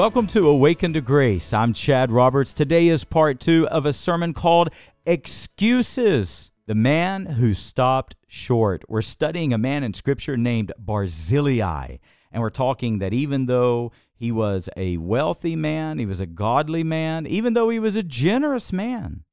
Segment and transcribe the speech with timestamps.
[0.00, 1.52] Welcome to Awaken to Grace.
[1.52, 2.54] I'm Chad Roberts.
[2.54, 4.70] Today is part two of a sermon called
[5.04, 8.82] Excuses The Man Who Stopped Short.
[8.88, 11.98] We're studying a man in Scripture named Barzillai,
[12.32, 16.82] and we're talking that even though he was a wealthy man, he was a godly
[16.82, 19.24] man, even though he was a generous man,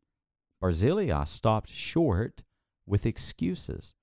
[0.59, 2.44] Barzillai stopped short
[2.86, 3.94] with excuses.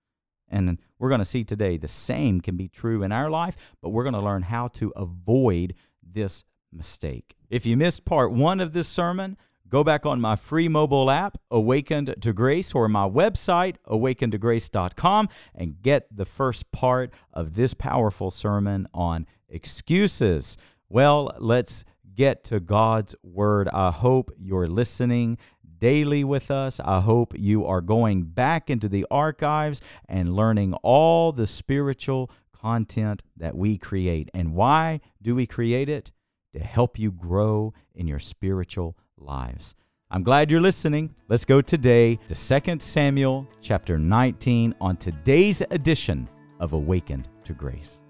[0.49, 3.91] And we're going to see today the same can be true in our life, but
[3.91, 6.43] we're going to learn how to avoid this
[6.75, 7.37] mistake.
[7.49, 9.37] If you missed part one of this sermon,
[9.69, 15.81] go back on my free mobile app, Awakened to Grace, or my website, awakenedtograce.com, and
[15.83, 20.57] get the first part of this powerful sermon on excuses.
[20.89, 23.69] Well, let's get to God's Word.
[23.69, 25.39] I hope you're listening
[25.79, 26.81] daily with us.
[26.81, 33.23] I hope you are going back into the archives and learning all the spiritual content
[33.37, 34.31] that we create.
[34.33, 36.11] And why do we create it?
[36.55, 39.75] To help you grow in your spiritual lives.
[40.09, 41.13] I'm glad you're listening.
[41.29, 46.29] Let's go today to 2 Samuel chapter 19 on today's edition
[46.61, 48.01] of Awakened to Grace.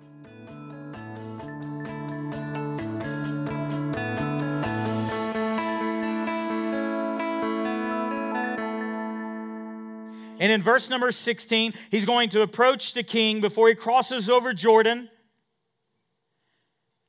[10.38, 14.52] And in verse number 16, he's going to approach the king before he crosses over
[14.52, 15.08] Jordan.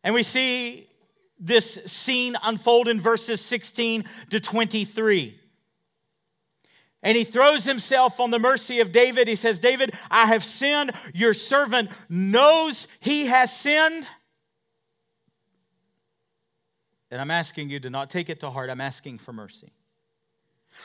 [0.02, 0.88] And we see
[1.39, 5.39] this scene unfold in verses 16 to 23.
[7.03, 9.28] And he throws himself on the mercy of David.
[9.28, 10.91] He says, David, I have sinned.
[11.13, 14.08] Your servant knows he has sinned.
[17.11, 18.72] And I'm asking you to not take it to heart.
[18.72, 19.72] I'm asking for mercy.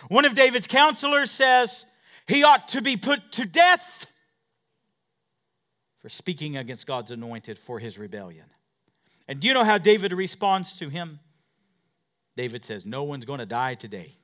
[0.08, 1.86] One of David's counselors says,
[2.26, 4.06] he ought to be put to death
[6.00, 8.46] for speaking against God's anointed for his rebellion.
[9.30, 11.20] And do you know how David responds to him?
[12.36, 14.16] David says, No one's going to die today.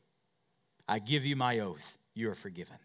[0.88, 2.76] I give you my oath, you are forgiven.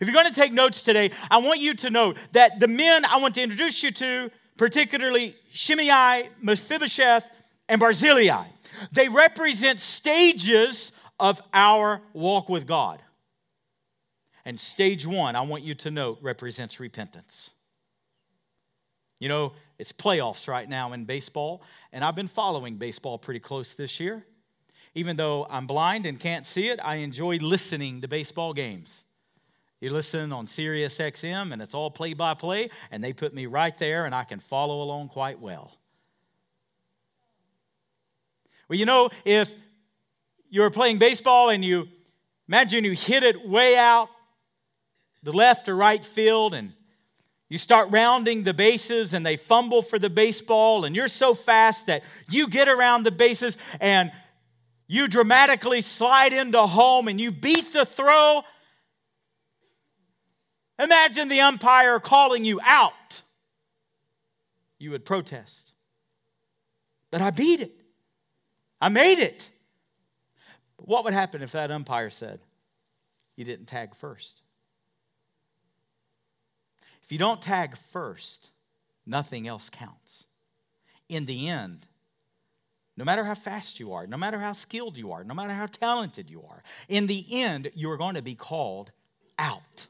[0.00, 3.04] If you're going to take notes today, I want you to know that the men
[3.04, 7.24] I want to introduce you to, particularly Shimei, Mephibosheth,
[7.68, 8.46] and Barzillai,
[8.90, 13.00] they represent stages of our walk with God.
[14.44, 17.52] And stage one, I want you to note, represents repentance.
[19.20, 21.62] You know, it's playoffs right now in baseball,
[21.92, 24.24] and I've been following baseball pretty close this year.
[24.94, 29.04] Even though I'm blind and can't see it, I enjoy listening to baseball games.
[29.80, 33.46] You listen on Sirius XM, and it's all play by play, and they put me
[33.46, 35.72] right there, and I can follow along quite well.
[38.68, 39.50] Well, you know, if
[40.50, 41.88] you're playing baseball and you
[42.48, 44.08] imagine you hit it way out
[45.22, 46.72] the left or right field and
[47.48, 51.86] you start rounding the bases and they fumble for the baseball and you're so fast
[51.86, 54.12] that you get around the bases and
[54.86, 58.42] you dramatically slide into home and you beat the throw.
[60.78, 63.22] Imagine the umpire calling you out.
[64.78, 65.72] You would protest.
[67.10, 67.72] But I beat it.
[68.80, 69.48] I made it.
[70.76, 72.40] But what would happen if that umpire said,
[73.36, 74.42] You didn't tag first?
[77.08, 78.50] If you don't tag first,
[79.06, 80.26] nothing else counts.
[81.08, 81.86] In the end,
[82.98, 85.64] no matter how fast you are, no matter how skilled you are, no matter how
[85.64, 88.92] talented you are, in the end, you are going to be called
[89.38, 89.86] out.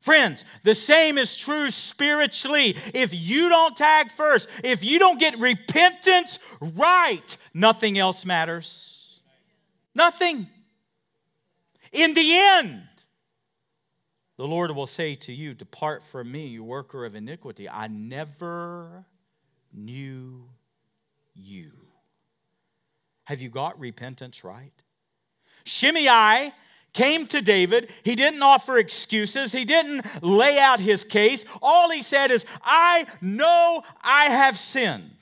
[0.00, 2.76] Friends, the same is true spiritually.
[2.94, 9.18] If you don't tag first, if you don't get repentance right, nothing else matters.
[9.92, 10.46] Nothing.
[11.90, 12.87] In the end,
[14.38, 17.68] the Lord will say to you, Depart from me, you worker of iniquity.
[17.68, 19.04] I never
[19.72, 20.44] knew
[21.34, 21.72] you.
[23.24, 24.72] Have you got repentance right?
[25.64, 26.52] Shimei
[26.92, 27.90] came to David.
[28.04, 31.44] He didn't offer excuses, he didn't lay out his case.
[31.60, 35.17] All he said is, I know I have sinned.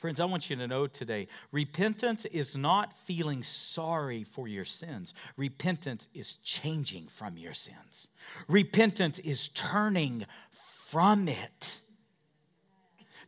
[0.00, 5.12] Friends, I want you to know today repentance is not feeling sorry for your sins.
[5.36, 8.08] Repentance is changing from your sins.
[8.48, 11.82] Repentance is turning from it.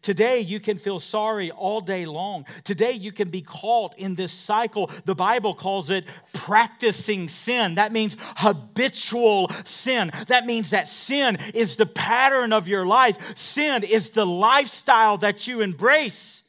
[0.00, 2.46] Today, you can feel sorry all day long.
[2.64, 4.90] Today, you can be caught in this cycle.
[5.04, 7.74] The Bible calls it practicing sin.
[7.74, 10.10] That means habitual sin.
[10.28, 15.46] That means that sin is the pattern of your life, sin is the lifestyle that
[15.46, 16.41] you embrace.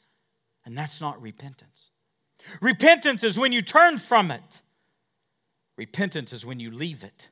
[0.66, 1.90] And that's not repentance.
[2.62, 4.62] Repentance is when you turn from it.
[5.78, 7.30] Repentance is when you leave it.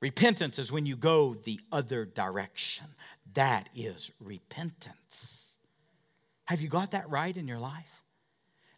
[0.00, 2.86] Repentance is when you go the other direction.
[3.34, 5.56] That is repentance.
[6.46, 8.02] Have you got that right in your life?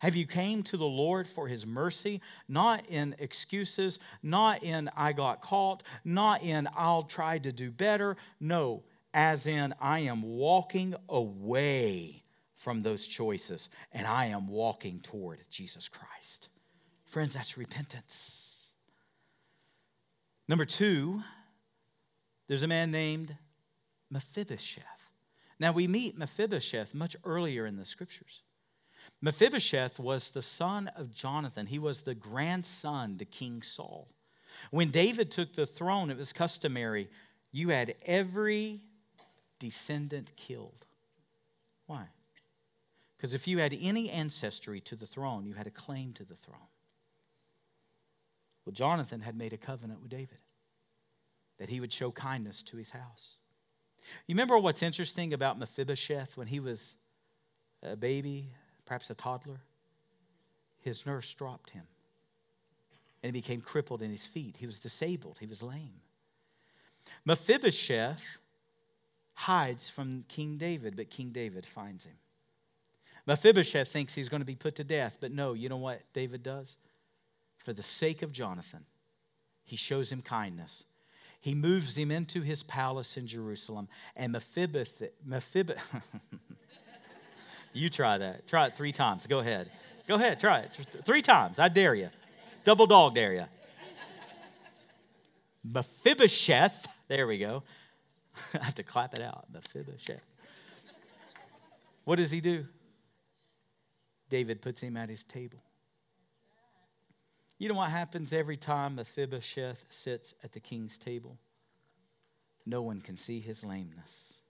[0.01, 5.13] Have you came to the Lord for his mercy, not in excuses, not in I
[5.13, 8.17] got caught, not in I'll try to do better.
[8.41, 8.83] No,
[9.15, 12.22] as in I am walking away
[12.63, 16.49] from those choices and I am walking toward Jesus Christ.
[17.05, 18.55] Friends, that's repentance.
[20.49, 21.23] Number two,
[22.47, 23.37] there's a man named
[24.11, 24.85] Mephibosheth.
[25.59, 28.43] Now, we meet Mephibosheth much earlier in the scriptures.
[29.21, 34.09] Mephibosheth was the son of Jonathan, he was the grandson to King Saul.
[34.71, 37.09] When David took the throne, it was customary.
[37.51, 38.83] You had every
[39.59, 40.85] descendant killed.
[41.87, 42.07] Why?
[43.23, 46.35] Because if you had any ancestry to the throne, you had a claim to the
[46.35, 46.59] throne.
[48.67, 50.39] Well, Jonathan had made a covenant with David
[51.61, 53.37] that he would show kindness to his house.
[54.27, 56.97] You remember what's interesting about Mephibosheth when he was
[57.81, 58.51] a baby,
[58.87, 59.61] perhaps a toddler?
[60.81, 61.85] His nurse dropped him
[63.23, 64.57] and he became crippled in his feet.
[64.59, 66.01] He was disabled, he was lame.
[67.25, 68.41] Mephibosheth
[69.35, 72.17] hides from King David, but King David finds him.
[73.27, 76.43] Mephibosheth thinks he's going to be put to death, but no, you know what David
[76.43, 76.77] does?
[77.59, 78.85] For the sake of Jonathan,
[79.63, 80.85] he shows him kindness
[81.43, 83.89] he moves him into his palace in Jerusalem.
[84.15, 85.83] And Mephibosheth, Mephibosheth
[87.73, 88.47] you try that.
[88.47, 89.27] Try it three times.
[89.27, 89.69] Go ahead.
[90.07, 90.71] Go ahead, try it.
[91.05, 91.59] Three times.
[91.59, 92.11] I dare you.
[92.65, 93.45] Double dog dare you.
[95.65, 97.65] Mephibosheth, there we go.
[98.55, 99.47] I have to clap it out.
[99.53, 100.23] Mephibosheth.
[102.05, 102.67] What does he do?
[104.33, 105.63] David puts him at his table.
[107.59, 111.37] You know what happens every time Mephibosheth sits at the king's table?
[112.65, 114.41] No one can see his lameness,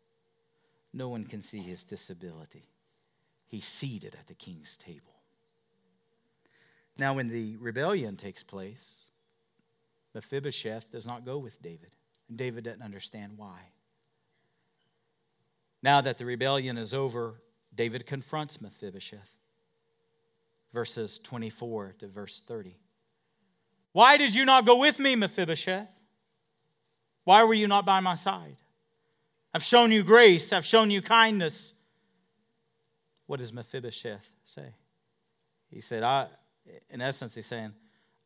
[0.92, 2.68] no one can see his disability.
[3.48, 5.16] He's seated at the king's table.
[6.96, 8.94] Now, when the rebellion takes place,
[10.14, 11.90] Mephibosheth does not go with David,
[12.28, 13.58] and David doesn't understand why.
[15.82, 17.42] Now that the rebellion is over,
[17.74, 19.41] David confronts Mephibosheth.
[20.72, 22.76] Verses 24 to verse 30.
[23.92, 25.88] Why did you not go with me, Mephibosheth?
[27.24, 28.56] Why were you not by my side?
[29.54, 31.74] I've shown you grace, I've shown you kindness.
[33.26, 34.74] What does Mephibosheth say?
[35.68, 36.28] He said, I,
[36.90, 37.72] in essence, he's saying,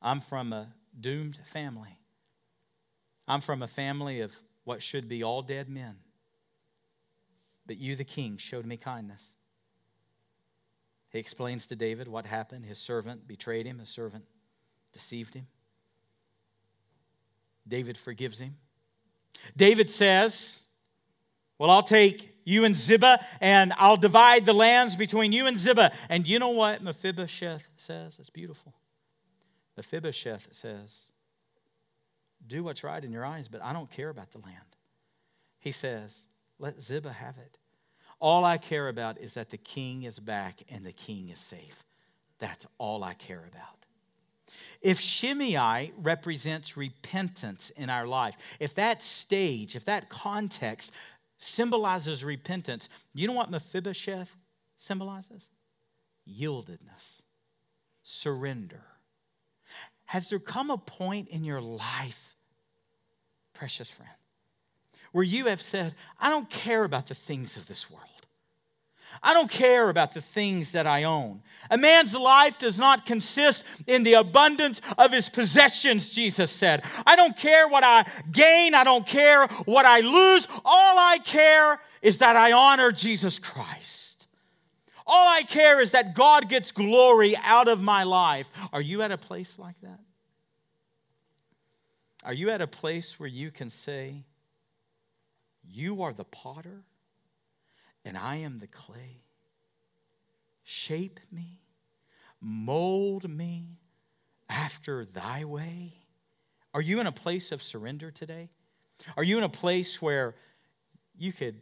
[0.00, 0.68] I'm from a
[0.98, 1.98] doomed family.
[3.28, 4.32] I'm from a family of
[4.64, 5.96] what should be all dead men.
[7.66, 9.22] But you, the king, showed me kindness.
[11.10, 12.66] He explains to David what happened.
[12.66, 14.24] His servant betrayed him, his servant
[14.92, 15.46] deceived him.
[17.66, 18.56] David forgives him.
[19.56, 20.60] David says,
[21.58, 25.92] Well, I'll take you and Ziba, and I'll divide the lands between you and Ziba.
[26.08, 28.16] And you know what Mephibosheth says?
[28.18, 28.72] It's beautiful.
[29.76, 31.10] Mephibosheth says,
[32.46, 34.76] Do what's right in your eyes, but I don't care about the land.
[35.58, 36.26] He says,
[36.58, 37.58] Let Ziba have it.
[38.26, 41.84] All I care about is that the king is back and the king is safe.
[42.40, 43.86] That's all I care about.
[44.82, 50.90] If Shimei represents repentance in our life, if that stage, if that context
[51.38, 54.30] symbolizes repentance, you know what Mephibosheth
[54.76, 55.48] symbolizes?
[56.28, 57.22] Yieldedness,
[58.02, 58.82] surrender.
[60.06, 62.34] Has there come a point in your life,
[63.54, 64.10] precious friend,
[65.12, 68.10] where you have said, I don't care about the things of this world?
[69.22, 71.42] I don't care about the things that I own.
[71.70, 76.84] A man's life does not consist in the abundance of his possessions, Jesus said.
[77.06, 80.46] I don't care what I gain, I don't care what I lose.
[80.64, 84.26] All I care is that I honor Jesus Christ.
[85.06, 88.50] All I care is that God gets glory out of my life.
[88.72, 90.00] Are you at a place like that?
[92.24, 94.24] Are you at a place where you can say,
[95.64, 96.82] You are the potter?
[98.06, 99.24] And I am the clay.
[100.62, 101.60] Shape me,
[102.40, 103.80] mold me
[104.48, 105.94] after thy way.
[106.72, 108.48] Are you in a place of surrender today?
[109.16, 110.36] Are you in a place where
[111.18, 111.60] you could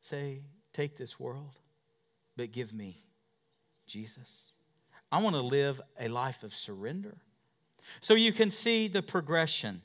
[0.00, 0.40] say,
[0.72, 1.58] Take this world,
[2.36, 2.98] but give me
[3.86, 4.50] Jesus?
[5.10, 7.16] I want to live a life of surrender.
[8.00, 9.80] So you can see the progression.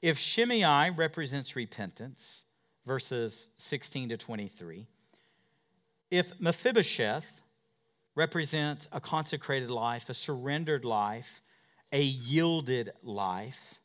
[0.00, 2.44] If Shimei represents repentance,
[2.86, 4.86] verses 16 to 23,
[6.12, 7.42] if Mephibosheth
[8.14, 11.40] represents a consecrated life, a surrendered life,
[11.90, 13.80] a yielded life,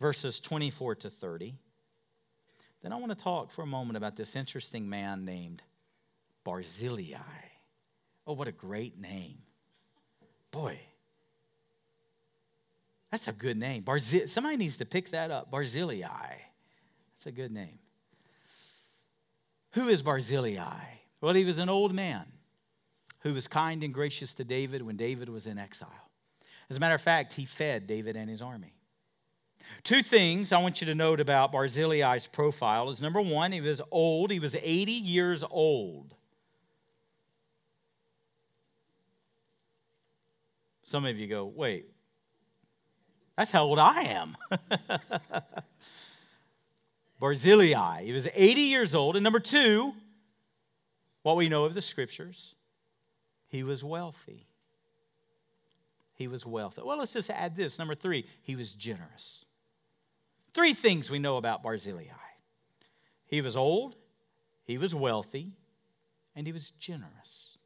[0.00, 1.54] verses 24 to 30,
[2.82, 5.62] then I want to talk for a moment about this interesting man named
[6.42, 7.20] Barzillai.
[8.26, 9.38] Oh, what a great name.
[10.50, 10.80] Boy,
[13.12, 13.84] that's a good name.
[13.84, 14.26] Barzillai.
[14.26, 15.52] Somebody needs to pick that up.
[15.52, 16.34] Barzillai.
[17.14, 17.78] That's a good name.
[19.74, 21.03] Who is Barzillai?
[21.24, 22.26] Well, he was an old man
[23.20, 26.10] who was kind and gracious to David when David was in exile.
[26.68, 28.74] As a matter of fact, he fed David and his army.
[29.84, 33.80] Two things I want you to note about Barzillai's profile is number one, he was
[33.90, 36.14] old, he was 80 years old.
[40.82, 41.86] Some of you go, wait,
[43.34, 44.36] that's how old I am.
[47.18, 49.16] Barzillai, he was 80 years old.
[49.16, 49.94] And number two,
[51.24, 52.54] what we know of the scriptures,
[53.48, 54.46] he was wealthy.
[56.14, 56.82] He was wealthy.
[56.84, 57.78] Well, let's just add this.
[57.78, 59.44] Number three, he was generous.
[60.52, 62.04] Three things we know about Barzillai
[63.26, 63.96] he was old,
[64.64, 65.50] he was wealthy,
[66.36, 67.56] and he was generous.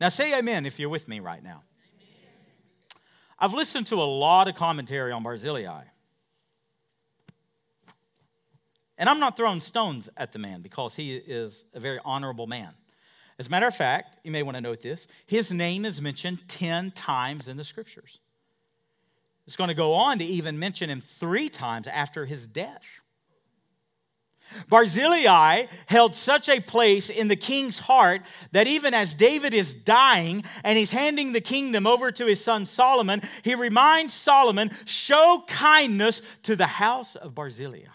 [0.00, 1.62] Now, say amen if you're with me right now.
[3.38, 5.84] I've listened to a lot of commentary on Barzillai.
[9.02, 12.70] And I'm not throwing stones at the man because he is a very honorable man.
[13.36, 16.46] As a matter of fact, you may want to note this his name is mentioned
[16.46, 18.20] 10 times in the scriptures.
[19.44, 23.02] It's going to go on to even mention him three times after his death.
[24.68, 30.44] Barzillai held such a place in the king's heart that even as David is dying
[30.62, 36.22] and he's handing the kingdom over to his son Solomon, he reminds Solomon, show kindness
[36.44, 37.88] to the house of Barzillai.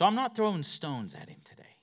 [0.00, 1.76] So I'm not throwing stones at him today.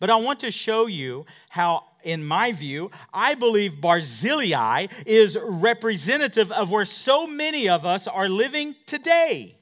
[0.00, 6.50] But I want to show you how, in my view, I believe Barzillai is representative
[6.50, 9.54] of where so many of us are living today.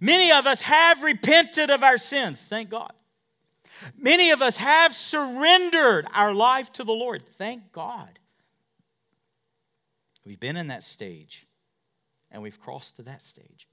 [0.00, 2.94] Many of us have repented of our sins, thank God.
[3.98, 8.18] Many of us have surrendered our life to the Lord, thank God.
[10.24, 11.46] We've been in that stage
[12.30, 13.66] and we've crossed to that stage.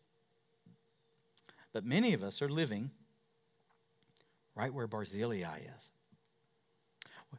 [1.73, 2.91] But many of us are living
[4.55, 5.91] right where Barzillai is.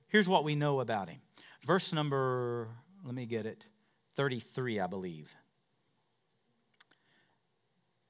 [0.08, 1.20] Here's what we know about him.
[1.64, 2.68] Verse number,
[3.04, 3.66] let me get it,
[4.16, 5.35] 33, I believe.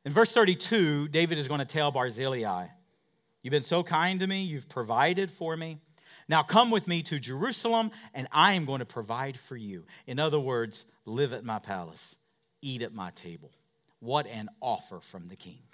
[0.05, 2.69] In verse 32, David is going to tell Barzillai,
[3.43, 5.79] You've been so kind to me, you've provided for me.
[6.29, 9.85] Now come with me to Jerusalem, and I am going to provide for you.
[10.07, 12.17] In other words, live at my palace,
[12.61, 13.53] eat at my table.
[14.01, 15.68] What an offer from the king.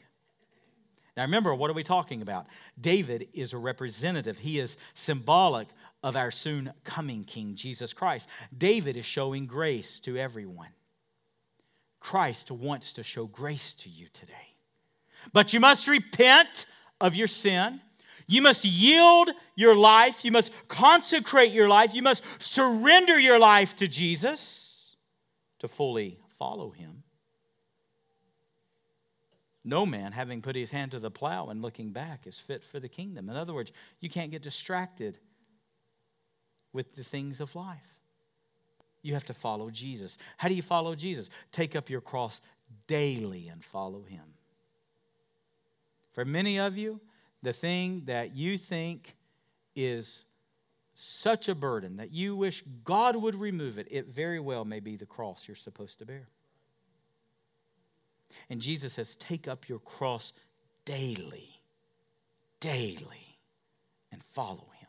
[1.16, 2.47] Now remember, what are we talking about?
[2.80, 5.68] David is a representative, he is symbolic
[6.02, 8.28] of our soon coming King, Jesus Christ.
[8.56, 10.68] David is showing grace to everyone.
[12.00, 14.33] Christ wants to show grace to you today.
[15.33, 16.66] But you must repent
[17.00, 17.80] of your sin.
[18.26, 20.25] You must yield your life.
[20.25, 21.94] You must consecrate your life.
[21.94, 24.97] You must surrender your life to Jesus
[25.61, 27.03] to fully follow him.
[29.64, 32.78] No man, having put his hand to the plow and looking back, is fit for
[32.78, 33.30] the kingdom.
[33.30, 35.18] In other words, you can't get distracted
[36.73, 37.78] with the things of life.
[39.02, 40.18] You have to follow Jesus.
[40.37, 41.30] How do you follow Jesus?
[41.52, 42.40] Take up your cross
[42.87, 44.25] daily and follow him.
[46.12, 47.00] For many of you,
[47.42, 49.16] the thing that you think
[49.75, 50.25] is
[50.94, 54.97] such a burden that you wish God would remove it, it very well may be
[54.97, 56.28] the cross you're supposed to bear.
[58.50, 60.32] And Jesus says, Take up your cross
[60.84, 61.60] daily,
[62.60, 63.38] daily,
[64.12, 64.88] and follow him.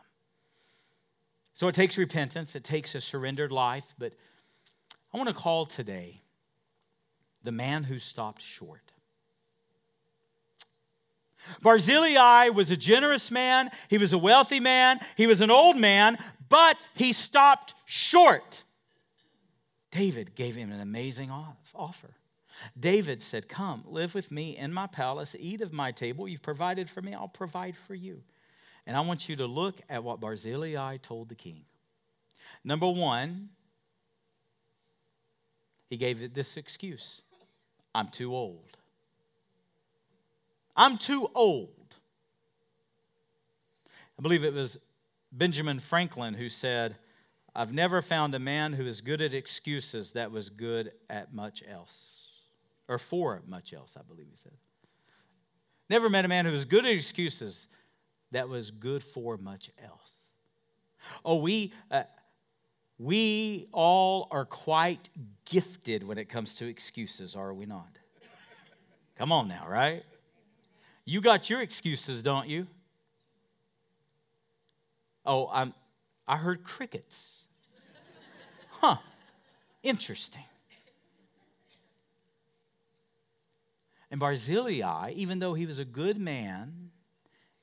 [1.53, 4.13] So it takes repentance, it takes a surrendered life, but
[5.13, 6.21] I want to call today
[7.43, 8.91] the man who stopped short.
[11.61, 16.17] Barzillai was a generous man, he was a wealthy man, he was an old man,
[16.49, 18.63] but he stopped short.
[19.91, 21.31] David gave him an amazing
[21.73, 22.09] offer.
[22.79, 26.27] David said, Come, live with me in my palace, eat of my table.
[26.27, 28.21] You've provided for me, I'll provide for you.
[28.87, 31.63] And I want you to look at what Barzillai told the king.
[32.63, 33.49] Number one,
[35.89, 37.21] he gave it this excuse
[37.93, 38.77] I'm too old.
[40.75, 41.95] I'm too old.
[44.19, 44.77] I believe it was
[45.31, 46.95] Benjamin Franklin who said,
[47.55, 51.63] I've never found a man who is good at excuses that was good at much
[51.67, 52.24] else
[52.87, 54.53] or for much else, I believe he said.
[55.89, 57.67] Never met a man who was good at excuses
[58.31, 60.11] that was good for much else.
[61.23, 62.03] Oh, we, uh,
[62.97, 65.09] we all are quite
[65.45, 67.99] gifted when it comes to excuses, are we not?
[69.15, 70.03] Come on now, right?
[71.05, 72.67] You got your excuses, don't you?
[75.25, 75.73] Oh, I'm,
[76.27, 77.43] I heard crickets.
[78.71, 78.97] Huh,
[79.83, 80.43] interesting.
[84.11, 86.91] And Barzillai, even though he was a good man,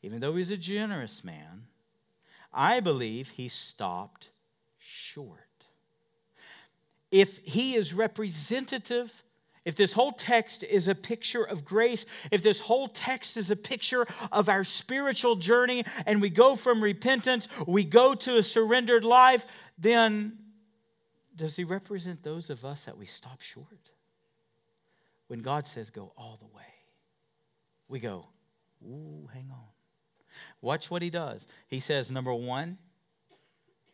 [0.03, 1.67] even though he was a generous man,
[2.53, 4.31] I believe he stopped
[4.79, 5.39] short.
[7.11, 9.23] If he is representative,
[9.65, 13.57] if this whole text is a picture of grace, if this whole text is a
[13.57, 19.05] picture of our spiritual journey, and we go from repentance, we go to a surrendered
[19.05, 19.47] life,
[19.79, 20.39] then
[21.37, 23.93] does he represent those of us that we stop short?
[25.33, 26.75] When God says go all the way,
[27.89, 28.27] we go,
[28.85, 29.65] ooh, hang on.
[30.61, 31.47] Watch what he does.
[31.69, 32.77] He says, number one,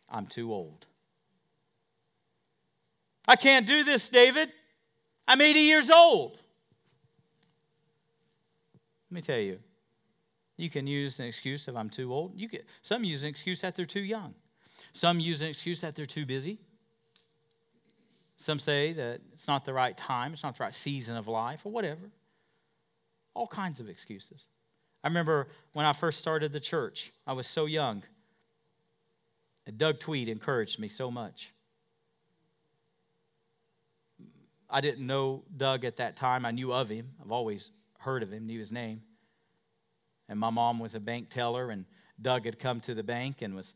[0.09, 0.85] I'm too old.
[3.25, 4.51] I can't do this, David.
[5.29, 6.33] I'm 80 years old.
[9.09, 9.59] Let me tell you,
[10.57, 12.33] you can use an excuse if I'm too old.
[12.35, 14.35] You can, some use an excuse that they're too young.
[14.91, 16.59] Some use an excuse that they're too busy.
[18.39, 21.61] Some say that it's not the right time, it's not the right season of life,
[21.65, 22.09] or whatever.
[23.33, 24.47] All kinds of excuses.
[25.03, 28.03] I remember when I first started the church, I was so young.
[29.67, 31.51] And Doug Tweed encouraged me so much.
[34.69, 36.45] I didn't know Doug at that time.
[36.45, 37.09] I knew of him.
[37.21, 39.01] I've always heard of him, knew his name.
[40.29, 41.85] And my mom was a bank teller, and
[42.21, 43.75] Doug had come to the bank and was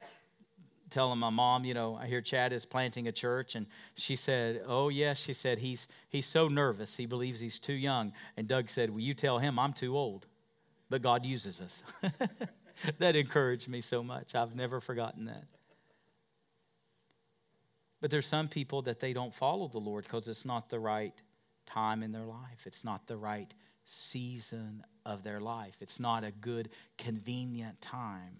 [0.94, 3.56] telling my mom, you know, I hear Chad is planting a church.
[3.56, 5.18] And she said, Oh, yes.
[5.20, 6.96] She said, He's, he's so nervous.
[6.96, 8.14] He believes he's too young.
[8.38, 10.28] And Doug said, "Well, you tell him I'm too old?
[10.90, 11.84] But God uses us.
[13.00, 14.36] that encouraged me so much.
[14.36, 15.46] I've never forgotten that.
[18.00, 21.14] But there's some people that they don't follow the Lord because it's not the right
[21.66, 22.66] time in their life.
[22.66, 23.52] It's not the right
[23.86, 25.78] season of their life.
[25.80, 28.38] It's not a good, convenient time.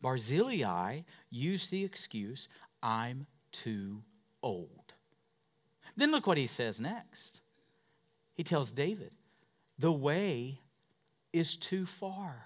[0.00, 2.48] Barzillai used the excuse,
[2.82, 4.02] I'm too
[4.42, 4.94] old.
[5.96, 7.40] Then look what he says next.
[8.34, 9.12] He tells David,
[9.78, 10.60] the way
[11.32, 12.44] is too far.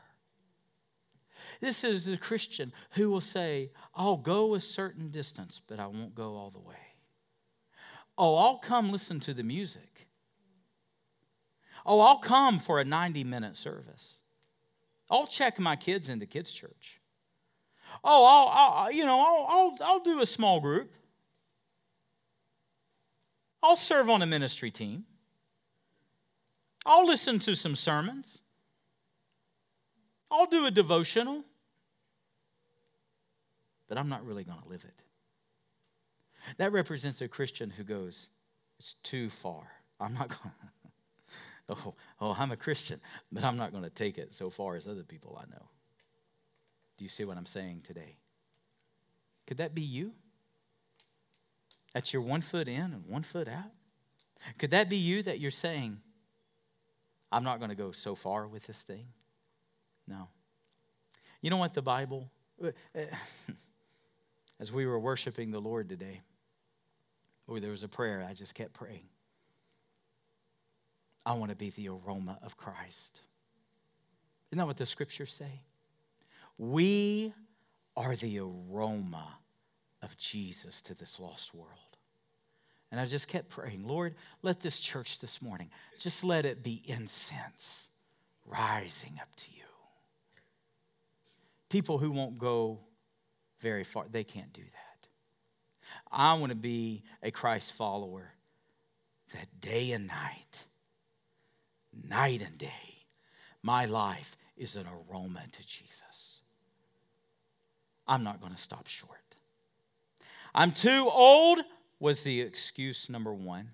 [1.60, 6.14] This is a Christian who will say, I'll go a certain distance, but I won't
[6.14, 6.74] go all the way.
[8.16, 10.08] Oh, I'll come listen to the music.
[11.84, 14.16] Oh, I'll come for a 90 minute service.
[15.10, 17.01] I'll check my kids into kids' church.
[18.04, 20.92] Oh, I'll, I'll you know, I'll, I'll, I'll do a small group.
[23.62, 25.04] I'll serve on a ministry team.
[26.84, 28.42] I'll listen to some sermons.
[30.30, 31.44] I'll do a devotional
[33.92, 35.02] but I'm not really going to live it.
[36.56, 38.30] That represents a Christian who goes,
[38.78, 39.70] it's too far.
[40.00, 40.54] I'm not going
[41.68, 44.88] oh, oh, I'm a Christian, but I'm not going to take it so far as
[44.88, 45.68] other people I know.
[47.02, 48.14] Do you see what I'm saying today?
[49.48, 50.12] Could that be you?
[51.92, 53.72] That's your one foot in and one foot out?
[54.56, 55.98] Could that be you that you're saying,
[57.32, 59.06] I'm not going to go so far with this thing?
[60.06, 60.28] No.
[61.40, 62.30] You know what the Bible.
[62.64, 62.70] Uh,
[64.60, 66.20] as we were worshiping the Lord today,
[67.48, 69.08] or there was a prayer, I just kept praying.
[71.26, 73.22] I want to be the aroma of Christ.
[74.52, 75.62] Isn't that what the scriptures say?
[76.58, 77.32] We
[77.96, 79.38] are the aroma
[80.02, 81.70] of Jesus to this lost world.
[82.90, 86.82] And I just kept praying, Lord, let this church this morning, just let it be
[86.84, 87.88] incense
[88.44, 89.62] rising up to you.
[91.70, 92.80] People who won't go
[93.60, 94.04] very far.
[94.10, 95.08] They can't do that.
[96.10, 98.34] I want to be a Christ follower
[99.32, 100.66] that day and night,
[101.92, 103.06] night and day,
[103.62, 106.31] my life is an aroma to Jesus.
[108.12, 109.10] I'm not going to stop short.
[110.54, 111.60] I'm too old
[111.98, 113.70] was the excuse number one.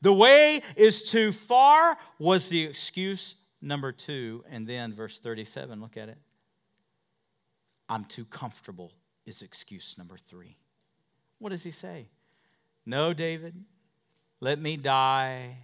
[0.00, 4.42] The way is too far was the excuse number two.
[4.50, 6.18] And then verse 37, look at it.
[7.88, 8.90] I'm too comfortable
[9.24, 10.56] is excuse number three.
[11.38, 12.08] What does he say?
[12.84, 13.54] No, David,
[14.40, 15.58] let me die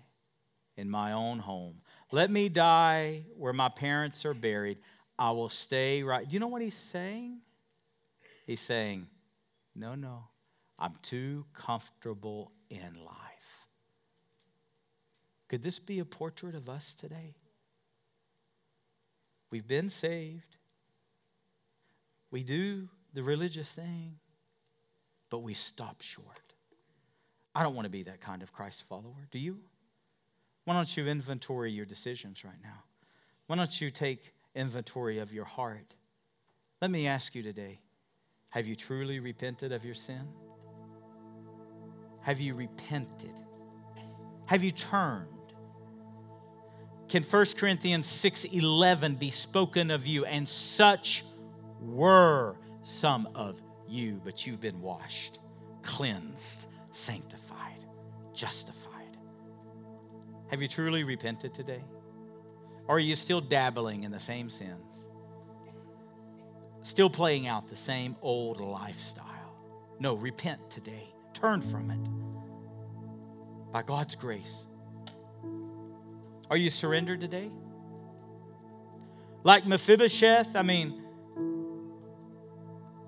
[0.77, 1.81] in my own home.
[2.13, 4.79] Let me die where my parents are buried.
[5.19, 6.25] I will stay right.
[6.25, 7.41] Do you know what he's saying?
[8.53, 9.07] He's saying,
[9.75, 10.25] No, no,
[10.79, 13.67] I'm too comfortable in life.
[15.49, 17.35] Could this be a portrait of us today?
[19.51, 20.59] We've been saved.
[22.31, 24.19] We do the religious thing,
[25.31, 26.53] but we stop short.
[27.55, 29.29] I don't want to be that kind of Christ follower.
[29.31, 29.61] Do you?
[30.67, 32.85] Why don't you inventory your decisions right now?
[33.47, 35.95] Why don't you take inventory of your heart?
[36.83, 37.81] Let me ask you today
[38.53, 40.29] have you truly repented of your sin?
[42.21, 43.35] Have you repented?
[44.45, 45.27] Have you turned?
[47.09, 51.25] Can 1 Corinthians 6:11 be spoken of you and such
[51.81, 55.39] were some of you but you've been washed,
[55.83, 57.87] cleansed, sanctified,
[58.35, 59.17] justified.
[60.49, 61.83] Have you truly repented today?
[62.87, 64.92] Or are you still dabbling in the same sins?
[66.83, 69.27] Still playing out the same old lifestyle?
[70.01, 71.15] No, repent today.
[71.33, 73.73] Turn from it.
[73.73, 74.67] By God's grace.
[76.51, 77.51] Are you surrendered today?
[79.45, 81.03] Like Mephibosheth, I mean,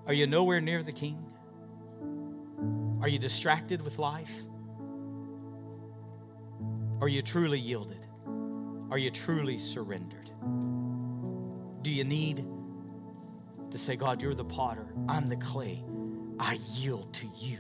[0.06, 1.24] are you nowhere near the king?
[3.00, 4.32] Are you distracted with life?
[7.00, 8.06] Are you truly yielded?
[8.90, 10.30] Are you truly surrendered?
[11.82, 12.46] Do you need
[13.74, 15.82] to say, God, you're the potter, I'm the clay,
[16.38, 17.58] I yield to you?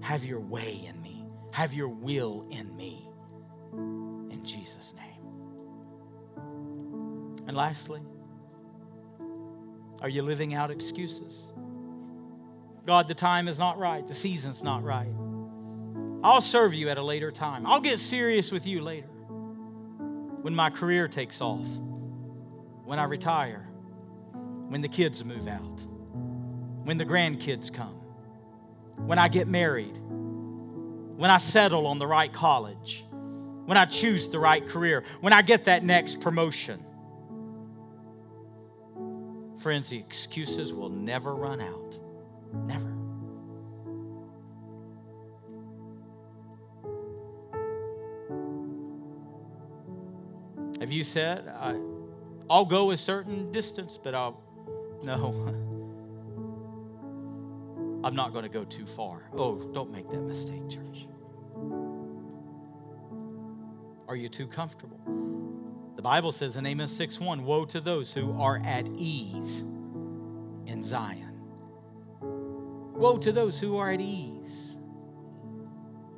[0.00, 3.08] Have your way in me, have your will in me.
[3.72, 5.04] In Jesus' name.
[7.46, 8.00] And lastly,
[10.00, 11.52] are you living out excuses?
[12.84, 15.14] God, the time is not right, the season's not right.
[16.24, 17.64] I'll serve you at a later time.
[17.64, 19.06] I'll get serious with you later.
[19.06, 21.68] When my career takes off,
[22.84, 23.65] when I retire,
[24.68, 25.80] when the kids move out,
[26.84, 28.00] when the grandkids come,
[28.96, 33.04] when I get married, when I settle on the right college,
[33.64, 36.84] when I choose the right career, when I get that next promotion.
[39.58, 41.98] Friends, the excuses will never run out.
[42.66, 42.92] Never.
[50.80, 51.48] Have you said,
[52.48, 54.40] I'll go a certain distance, but I'll,
[55.02, 55.32] no,
[58.04, 59.22] I'm not going to go too far.
[59.36, 61.08] Oh, don't make that mistake, church.
[64.08, 65.00] Are you too comfortable?
[65.96, 69.62] The Bible says in Amos 6 1, Woe to those who are at ease
[70.66, 71.40] in Zion.
[72.20, 74.78] Woe to those who are at ease.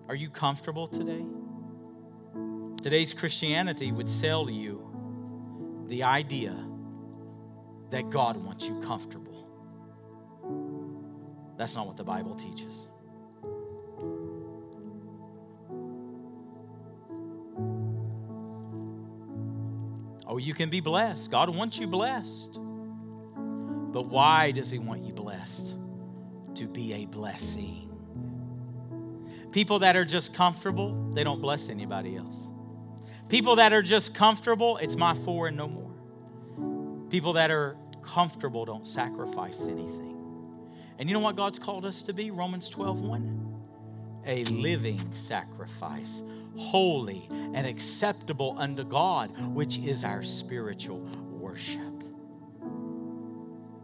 [0.09, 1.25] Are you comfortable today?
[2.83, 6.68] Today's Christianity would sell you the idea
[7.91, 9.47] that God wants you comfortable.
[11.57, 12.87] That's not what the Bible teaches.
[20.27, 21.31] Oh, you can be blessed.
[21.31, 22.53] God wants you blessed.
[22.55, 25.75] But why does He want you blessed?
[26.57, 27.87] To be a blessing.
[29.51, 32.37] People that are just comfortable, they don't bless anybody else.
[33.29, 35.88] People that are just comfortable, it's my four and no more.
[37.11, 40.17] People that are comfortable don't sacrifice anything.
[40.99, 42.31] And you know what God's called us to be?
[42.31, 43.49] Romans 12 1
[44.29, 46.23] a living sacrifice,
[46.57, 51.81] holy and acceptable unto God, which is our spiritual worship.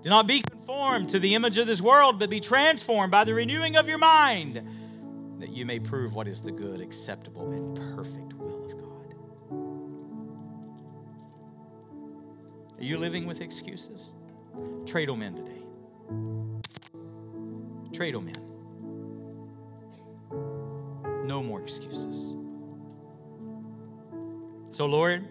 [0.02, 3.32] Do not be conformed to the image of this world, but be transformed by the
[3.32, 4.62] renewing of your mind,
[5.38, 8.63] that you may prove what is the good, acceptable, and perfect will
[12.84, 14.10] Are you living with excuses?
[14.84, 15.62] Trade them in today.
[17.94, 18.36] Trade them in.
[21.26, 22.36] No more excuses.
[24.68, 25.26] So, Lord,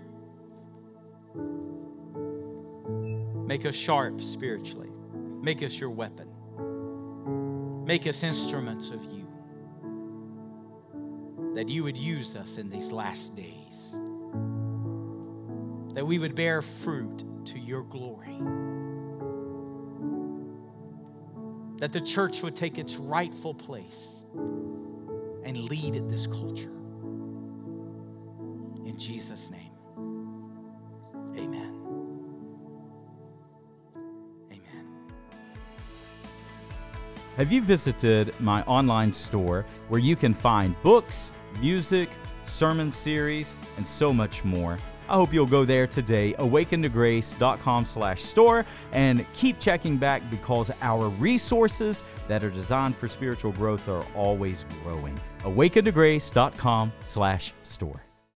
[3.45, 4.89] make us sharp spiritually.
[5.39, 6.29] Make us your weapon.
[7.85, 9.27] Make us instruments of you.
[11.53, 13.91] That you would use us in these last days.
[15.93, 18.39] That we would bear fruit to your glory.
[21.77, 24.23] That the church would take its rightful place
[25.43, 26.71] and lead in this culture.
[28.85, 29.71] In Jesus' name,
[31.37, 31.79] amen.
[34.51, 34.87] Amen.
[37.37, 42.09] Have you visited my online store where you can find books, music,
[42.45, 44.77] sermon series, and so much more?
[45.13, 51.09] I hope you'll go there today, awakentograce.com slash store, and keep checking back because our
[51.09, 55.15] resources that are designed for spiritual growth are always growing.
[55.43, 58.01] awakentograce.com slash store.